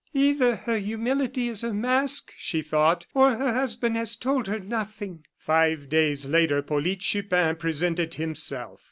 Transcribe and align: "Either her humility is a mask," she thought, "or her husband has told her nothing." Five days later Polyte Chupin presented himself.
"Either 0.15 0.55
her 0.55 0.79
humility 0.79 1.47
is 1.47 1.63
a 1.63 1.71
mask," 1.71 2.33
she 2.35 2.63
thought, 2.63 3.05
"or 3.13 3.35
her 3.37 3.53
husband 3.53 3.95
has 3.95 4.15
told 4.15 4.47
her 4.47 4.57
nothing." 4.59 5.23
Five 5.37 5.89
days 5.89 6.25
later 6.25 6.63
Polyte 6.63 7.01
Chupin 7.01 7.55
presented 7.57 8.15
himself. 8.15 8.79